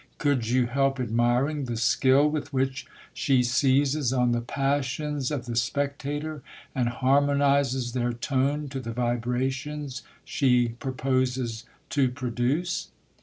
[0.17, 5.53] Could you help admiring the skill with which she seizes on the passions of the
[5.53, 6.41] specta tor,
[6.73, 12.87] and harmonizes their tone to the vibrations she purposes to produce